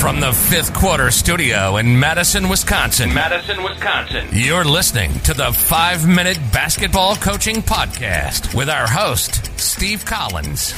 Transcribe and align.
From 0.00 0.20
the 0.20 0.32
fifth 0.32 0.72
quarter 0.74 1.10
studio 1.10 1.76
in 1.76 1.98
Madison, 1.98 2.48
Wisconsin. 2.48 3.12
Madison, 3.12 3.64
Wisconsin. 3.64 4.28
You're 4.30 4.64
listening 4.64 5.12
to 5.20 5.34
the 5.34 5.52
five 5.52 6.06
minute 6.06 6.38
basketball 6.52 7.16
coaching 7.16 7.56
podcast 7.56 8.54
with 8.54 8.70
our 8.70 8.86
host, 8.86 9.58
Steve 9.58 10.04
Collins. 10.04 10.70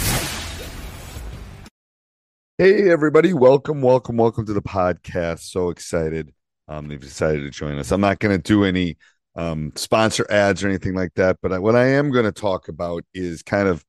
Hey, 2.57 2.91
everybody. 2.91 3.35
Welcome, 3.35 3.83
welcome, 3.83 4.17
welcome 4.17 4.47
to 4.47 4.55
the 4.55 4.63
podcast. 4.63 5.41
So 5.41 5.69
excited. 5.69 6.33
Um, 6.67 6.89
they've 6.89 6.99
decided 6.99 7.43
to 7.43 7.51
join 7.51 7.79
us. 7.79 7.93
I'm 7.93 8.01
not 8.01 8.21
going 8.21 8.35
to 8.35 8.43
do 8.43 8.65
any 8.65 8.97
um, 9.37 9.73
sponsor 9.77 10.27
ads 10.31 10.65
or 10.65 10.69
anything 10.69 10.95
like 10.95 11.13
that, 11.17 11.37
but 11.43 11.53
I, 11.53 11.59
what 11.59 11.77
I 11.77 11.89
am 11.89 12.11
going 12.11 12.25
to 12.25 12.33
talk 12.33 12.69
about 12.69 13.05
is 13.13 13.43
kind 13.43 13.69
of 13.69 13.85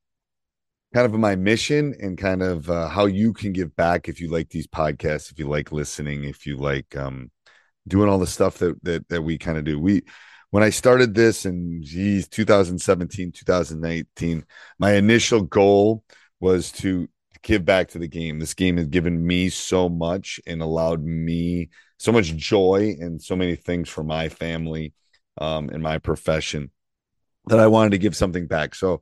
kind 0.94 1.06
of 1.06 1.14
my 1.14 1.36
mission 1.36 1.96
and 2.02 2.18
kind 2.18 2.44
of 2.44 2.70
uh, 2.70 2.88
how 2.90 3.06
you 3.06 3.34
can 3.34 3.54
give 3.54 3.76
back 3.76 4.10
if 4.10 4.20
you 4.20 4.30
like 4.30 4.50
these 4.50 4.68
podcasts, 4.68 5.32
if 5.32 5.40
you 5.40 5.48
like 5.48 5.72
listening, 5.72 6.26
if 6.26 6.46
you 6.46 6.58
like 6.58 6.96
um, 6.96 7.32
doing 7.88 8.10
all 8.10 8.20
the 8.20 8.28
stuff 8.28 8.58
that 8.60 8.84
that 8.84 9.08
that 9.10 9.22
we 9.22 9.38
kind 9.38 9.58
of 9.58 9.64
do. 9.64 9.80
We 9.80 10.04
when 10.50 10.64
I 10.64 10.70
started 10.70 11.16
this 11.16 11.46
in 11.46 11.82
geez, 11.82 12.28
2017, 12.28 13.32
2019, 13.32 14.46
my 14.80 14.94
initial 14.94 15.42
goal 15.42 16.04
was 16.40 16.72
to 16.74 17.08
give 17.42 17.66
back 17.66 17.90
to 17.90 18.00
the 18.00 18.08
game. 18.08 18.40
This 18.40 18.54
game 18.54 18.78
has 18.78 18.88
given 18.88 19.26
me 19.26 19.50
so 19.50 19.90
much 19.90 20.40
and 20.46 20.62
allowed 20.62 21.04
me 21.04 21.70
so 21.98 22.12
much 22.12 22.36
joy 22.36 22.96
and 23.00 23.22
so 23.22 23.36
many 23.36 23.56
things 23.56 23.90
for 23.90 24.04
my 24.04 24.28
family 24.30 24.94
um, 25.38 25.70
and 25.70 25.82
my 25.82 25.98
profession 25.98 26.72
that 27.48 27.60
I 27.60 27.68
wanted 27.68 27.92
to 27.92 27.98
give 27.98 28.16
something 28.16 28.48
back. 28.48 28.76
So 28.76 29.02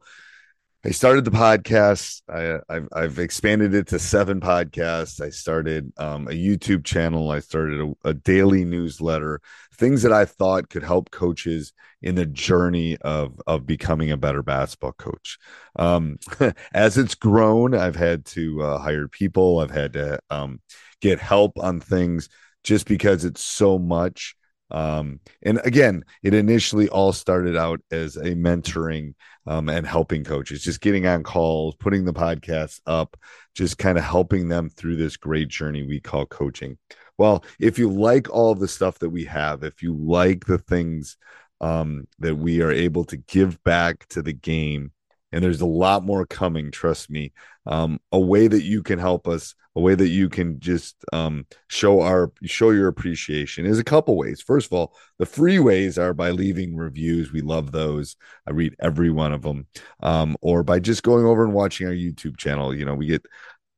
I 0.85 0.91
started 0.91 1.25
the 1.25 1.31
podcast. 1.31 2.21
I, 2.29 2.73
have 2.73 2.87
I've 2.93 3.19
expanded 3.19 3.73
it 3.73 3.87
to 3.87 3.99
seven 3.99 4.39
podcasts. 4.39 5.19
I 5.19 5.29
started 5.29 5.91
um, 5.97 6.27
a 6.29 6.31
YouTube 6.31 6.85
channel. 6.85 7.31
I 7.31 7.39
started 7.39 7.81
a, 7.81 8.09
a, 8.09 8.13
daily 8.13 8.63
newsletter. 8.63 9.41
Things 9.73 10.03
that 10.03 10.13
I 10.13 10.23
thought 10.23 10.69
could 10.69 10.83
help 10.83 11.11
coaches 11.11 11.73
in 12.01 12.15
the 12.15 12.25
journey 12.25 12.95
of 13.01 13.41
of 13.45 13.65
becoming 13.65 14.11
a 14.11 14.17
better 14.17 14.41
basketball 14.41 14.93
coach. 14.93 15.37
Um, 15.75 16.17
as 16.73 16.97
it's 16.97 17.15
grown, 17.15 17.75
I've 17.75 17.97
had 17.97 18.23
to 18.27 18.61
uh, 18.61 18.77
hire 18.79 19.09
people. 19.09 19.59
I've 19.59 19.71
had 19.71 19.93
to 19.93 20.19
um, 20.29 20.61
get 21.01 21.19
help 21.19 21.59
on 21.59 21.81
things 21.81 22.29
just 22.63 22.87
because 22.87 23.25
it's 23.25 23.43
so 23.43 23.79
much. 23.79 24.33
Um, 24.71 25.19
and 25.41 25.59
again, 25.63 26.05
it 26.23 26.33
initially 26.33 26.89
all 26.89 27.13
started 27.13 27.57
out 27.57 27.81
as 27.91 28.17
a 28.17 28.35
mentoring 28.35 29.15
um, 29.47 29.69
and 29.69 29.85
helping 29.85 30.23
coaches, 30.23 30.63
just 30.63 30.81
getting 30.81 31.07
on 31.07 31.23
calls, 31.23 31.75
putting 31.75 32.05
the 32.05 32.13
podcast 32.13 32.81
up, 32.85 33.17
just 33.55 33.77
kind 33.77 33.97
of 33.97 34.03
helping 34.03 34.47
them 34.47 34.69
through 34.69 34.95
this 34.97 35.17
great 35.17 35.47
journey 35.47 35.83
we 35.83 35.99
call 35.99 36.25
coaching. 36.25 36.77
Well, 37.17 37.43
if 37.59 37.79
you 37.79 37.89
like 37.91 38.29
all 38.29 38.55
the 38.55 38.67
stuff 38.67 38.99
that 38.99 39.09
we 39.09 39.25
have, 39.25 39.63
if 39.63 39.81
you 39.81 39.93
like 39.93 40.45
the 40.45 40.59
things 40.59 41.17
um, 41.61 42.07
that 42.19 42.35
we 42.35 42.61
are 42.61 42.71
able 42.71 43.03
to 43.05 43.17
give 43.17 43.61
back 43.63 44.07
to 44.09 44.21
the 44.21 44.33
game, 44.33 44.91
and 45.31 45.43
there's 45.43 45.61
a 45.61 45.65
lot 45.65 46.03
more 46.03 46.25
coming 46.25 46.71
trust 46.71 47.09
me. 47.09 47.31
Um, 47.65 47.99
a 48.11 48.19
way 48.19 48.47
that 48.47 48.63
you 48.63 48.81
can 48.81 48.99
help 48.99 49.27
us 49.27 49.53
a 49.75 49.81
way 49.81 49.95
that 49.95 50.07
you 50.09 50.29
can 50.29 50.59
just 50.59 50.95
um, 51.13 51.45
show 51.67 52.01
our 52.01 52.31
show 52.43 52.71
your 52.71 52.87
appreciation 52.87 53.65
is 53.65 53.79
a 53.79 53.83
couple 53.83 54.17
ways. 54.17 54.41
First 54.41 54.67
of 54.67 54.73
all 54.73 54.95
the 55.17 55.25
free 55.25 55.59
ways 55.59 55.97
are 55.97 56.13
by 56.13 56.31
leaving 56.31 56.75
reviews. 56.75 57.31
We 57.31 57.41
love 57.41 57.71
those. 57.71 58.15
I 58.47 58.51
read 58.51 58.75
every 58.79 59.09
one 59.09 59.31
of 59.31 59.41
them 59.41 59.67
um, 60.01 60.35
or 60.41 60.63
by 60.63 60.79
just 60.79 61.03
going 61.03 61.25
over 61.25 61.43
and 61.43 61.53
watching 61.53 61.87
our 61.87 61.93
youtube 61.93 62.37
channel. 62.37 62.75
You 62.75 62.85
know 62.85 62.95
we 62.95 63.07
get 63.07 63.25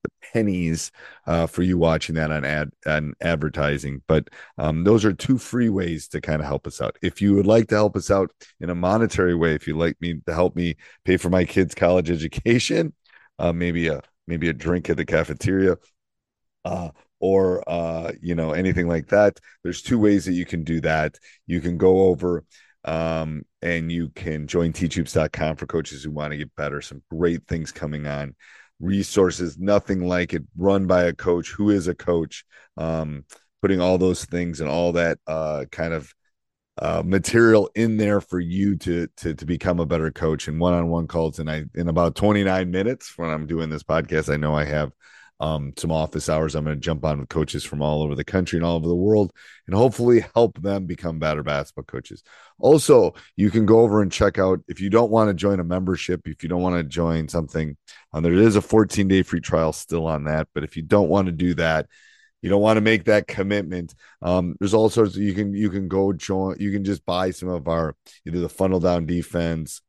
the 0.04 0.10
pennies 0.34 0.92
uh, 1.28 1.48
for 1.48 1.64
you 1.64 1.78
watching 1.78 2.16
that 2.16 2.32
on 2.32 2.46
ad 2.46 2.72
on 2.86 3.14
advertising. 3.22 4.02
But 4.08 4.30
um, 4.58 4.84
those 4.84 5.06
are 5.06 5.14
two 5.14 5.38
free 5.38 5.70
ways 5.70 6.08
to 6.10 6.22
kind 6.22 6.42
of 6.42 6.48
help 6.48 6.68
us 6.68 6.82
out. 6.82 6.98
If 7.02 7.22
you 7.22 7.36
would 7.36 7.48
like 7.48 7.68
to 7.70 7.76
help 7.76 7.96
us 7.96 8.12
out 8.12 8.32
in 8.60 8.70
a 8.70 8.76
monetary 8.76 9.36
way, 9.36 9.56
if 9.56 9.68
you'd 9.68 9.78
like 9.78 10.00
me 10.02 10.22
to 10.26 10.34
help 10.34 10.56
me 10.56 10.76
pay 11.06 11.18
for 11.18 11.30
my 11.30 11.46
kids' 11.46 11.76
college 11.76 12.10
education, 12.12 12.94
uh, 13.40 13.54
maybe 13.54 13.88
a 13.88 14.02
maybe 14.28 14.50
a 14.50 14.54
drink 14.54 14.90
at 14.90 14.98
the 14.98 15.06
cafeteria. 15.06 15.78
Uh, 16.64 16.90
or 17.22 17.64
uh, 17.70 18.12
you 18.20 18.36
know 18.36 18.52
anything 18.52 18.88
like 18.88 19.08
that 19.08 19.40
there's 19.64 19.82
two 19.82 19.98
ways 19.98 20.26
that 20.26 20.34
you 20.34 20.46
can 20.46 20.64
do 20.64 20.82
that 20.82 21.18
you 21.48 21.62
can 21.62 21.78
go 21.78 22.08
over 22.08 22.44
um, 22.84 23.44
and 23.62 23.92
you 23.92 24.10
can 24.10 24.48
join 24.48 24.74
teachhoops.com 24.74 25.56
for 25.56 25.68
coaches 25.68 26.04
who 26.04 26.12
want 26.12 26.32
to 26.32 26.38
get 26.38 26.56
better 26.56 26.82
some 26.82 27.02
great 27.10 27.48
things 27.48 27.72
coming 27.72 28.08
on 28.08 28.36
resources, 28.82 29.58
nothing 29.58 30.08
like 30.08 30.34
it, 30.34 30.44
run 30.58 30.88
by 30.88 31.04
a 31.04 31.14
coach 31.14 31.52
who 31.52 31.70
is 31.70 31.88
a 31.88 31.96
coach, 31.96 32.44
um, 32.78 33.26
putting 33.62 33.80
all 33.80 33.98
those 33.98 34.26
things 34.26 34.60
and 34.60 34.70
all 34.70 34.92
that 34.94 35.20
uh, 35.28 35.66
kind 35.72 35.94
of 35.94 36.14
uh, 36.78 37.04
material 37.06 37.70
in 37.76 37.98
there 37.98 38.22
for 38.22 38.40
you 38.40 38.76
to 38.76 39.08
to 39.18 39.36
to 39.36 39.46
become 39.46 39.80
a 39.80 39.86
better 39.86 40.10
coach 40.12 40.48
and 40.48 40.60
one-on-one 40.60 41.08
calls. 41.08 41.38
And 41.38 41.52
I 41.52 41.66
in 41.76 41.88
about 41.90 42.16
29 42.16 42.72
minutes 42.72 43.14
when 43.18 43.30
I'm 43.30 43.46
doing 43.46 43.70
this 43.70 43.84
podcast 43.84 44.34
I 44.34 44.38
know 44.38 44.56
I 44.56 44.64
have 44.64 44.92
um, 45.42 45.74
some 45.76 45.92
office 45.92 46.30
hours. 46.30 46.54
I'm 46.54 46.64
going 46.64 46.78
to 46.78 46.80
jump 46.80 47.04
on 47.04 47.20
with 47.20 47.30
coaches 47.30 47.64
from 47.64 47.82
all 47.82 48.04
over 48.04 48.14
the 48.14 48.24
country 48.24 48.58
and 48.58 48.66
all 48.66 48.76
over 48.76 48.88
the 48.88 48.96
world 48.96 49.34
and 49.66 49.76
hopefully 49.76 50.24
help 50.36 50.62
them 50.62 50.86
become 50.86 51.18
better 51.18 51.42
basketball 51.42 51.84
coaches. 51.86 52.24
Also, 52.60 53.16
you 53.36 53.50
can 53.50 53.66
go 53.66 53.80
over 53.80 54.04
and 54.04 54.12
check 54.12 54.38
out 54.38 54.60
if 54.68 54.80
you 54.80 54.92
don't 54.92 55.10
want 55.10 55.30
to 55.30 55.34
join 55.34 55.60
a 55.60 55.64
membership, 55.64 56.22
if 56.28 56.44
you 56.44 56.50
don't 56.50 56.62
want 56.62 56.76
to 56.76 56.84
join 56.84 57.28
something, 57.28 57.76
um, 58.14 58.22
there 58.22 58.34
is 58.34 58.56
a 58.56 58.62
14 58.62 59.08
day 59.08 59.24
free 59.24 59.42
trial 59.42 59.74
still 59.74 60.06
on 60.06 60.26
that. 60.26 60.48
But 60.54 60.64
if 60.64 60.78
you 60.78 60.84
don't 60.84 61.10
want 61.10 61.26
to 61.26 61.32
do 61.32 61.56
that, 61.56 61.88
you 62.44 62.50
don't 62.50 62.62
want 62.62 62.78
to 62.78 62.82
make 62.82 63.06
that 63.06 63.28
commitment. 63.28 63.96
Um, 64.22 64.56
there's 64.60 64.76
all 64.76 64.90
sorts 64.90 65.16
of 65.16 65.22
you 65.24 65.34
can 65.34 65.54
you 65.56 65.70
can 65.72 65.88
go 65.88 66.14
join, 66.14 66.58
you 66.60 66.72
can 66.72 66.84
just 66.84 67.04
buy 67.06 67.32
some 67.32 67.50
of 67.50 67.68
our 67.68 67.96
either 68.28 68.40
the 68.40 68.50
funnel 68.50 68.80
down 68.80 69.08
defense 69.08 69.82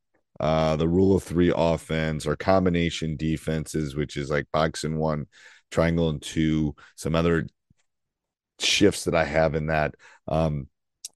uh, 0.42 0.75
the 0.75 0.88
rule 0.88 1.14
of 1.14 1.22
three 1.22 1.53
offense 1.54 2.26
or 2.26 2.34
combination 2.34 3.16
defenses, 3.16 3.94
which 3.94 4.16
is 4.16 4.28
like 4.28 4.50
box 4.53 4.82
and 4.82 4.98
one, 4.98 5.26
triangle 5.70 6.10
and 6.10 6.20
two, 6.20 6.75
some 6.96 7.14
other 7.14 7.46
shifts 8.58 9.05
that 9.05 9.14
I 9.14 9.25
have 9.25 9.55
in 9.55 9.67
that. 9.69 9.94
Um, 10.26 10.67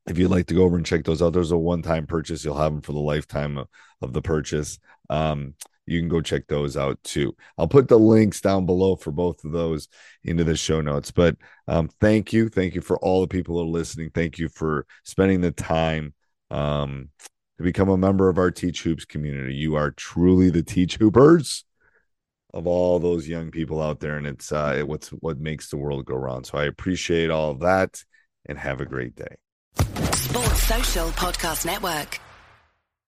if 0.09 0.17
you'd 0.17 0.31
like 0.31 0.47
to 0.47 0.55
go 0.55 0.63
over 0.63 0.77
and 0.77 0.87
check 0.87 1.05
those 1.05 1.23
out, 1.23 1.33
there's 1.33 1.51
a 1.51 1.59
one 1.59 1.83
time 1.83 2.07
purchase. 2.07 2.45
You'll 2.45 2.57
have 2.57 2.73
them 2.73 2.83
for 2.83 2.93
the 2.93 3.01
lifetime 3.01 3.59
of, 3.59 3.67
of 4.01 4.13
the 4.13 4.23
purchase. 4.23 4.79
Um, 5.11 5.55
you 5.87 6.01
can 6.01 6.09
go 6.09 6.21
check 6.21 6.47
those 6.47 6.77
out 6.77 7.03
too. 7.03 7.35
I'll 7.59 7.67
put 7.67 7.89
the 7.89 7.99
links 7.99 8.41
down 8.41 8.65
below 8.65 8.95
for 8.95 9.11
both 9.11 9.45
of 9.45 9.51
those 9.51 9.89
into 10.23 10.45
the 10.45 10.57
show 10.57 10.81
notes. 10.81 11.11
But 11.11 11.37
um, 11.67 11.89
thank 12.01 12.33
you. 12.33 12.49
Thank 12.49 12.77
you 12.77 12.81
for 12.81 12.97
all 12.99 13.23
the 13.23 13.29
people 13.29 13.57
who 13.57 13.63
are 13.63 13.73
listening. 13.73 14.11
Thank 14.11 14.39
you 14.39 14.49
for 14.49 14.87
spending 15.03 15.41
the 15.41 15.51
time. 15.51 16.15
Um, 16.51 17.09
to 17.59 17.63
become 17.63 17.89
a 17.89 17.97
member 17.97 18.29
of 18.29 18.39
our 18.39 18.51
Teach 18.51 18.83
Hoops 18.83 19.05
community. 19.05 19.55
You 19.55 19.77
are 19.77 19.91
truly 19.91 20.51
the 20.51 20.63
Teach 20.63 20.97
Hoopers 20.97 21.65
of 22.53 22.67
all 22.67 22.99
those 22.99 23.29
young 23.29 23.51
people 23.51 23.83
out 23.83 24.01
there, 24.01 24.17
and 24.17 24.27
it's 24.27 24.53
uh, 24.53 24.83
what's 24.87 25.09
what 25.09 25.39
makes 25.39 25.69
the 25.69 25.77
world 25.77 26.05
go 26.07 26.15
round. 26.15 26.47
So 26.47 26.59
I 26.59 26.65
appreciate 26.65 27.31
all 27.31 27.55
that, 27.55 28.03
and 28.47 28.59
have 28.59 28.81
a 28.81 28.87
great 28.87 29.17
day. 29.17 29.37
Sports 30.13 30.63
Social 30.63 31.09
Podcast 31.11 31.67
Network. 31.67 32.21